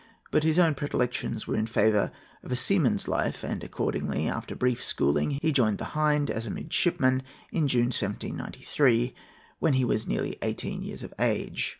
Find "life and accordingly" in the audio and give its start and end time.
3.07-4.27